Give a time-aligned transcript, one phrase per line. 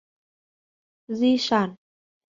[1.19, 1.69] Di sản